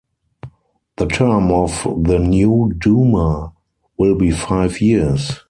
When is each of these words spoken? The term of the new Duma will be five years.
The 0.97 1.05
term 1.05 1.51
of 1.51 1.83
the 2.05 2.17
new 2.17 2.73
Duma 2.75 3.53
will 3.97 4.15
be 4.15 4.31
five 4.31 4.81
years. 4.81 5.33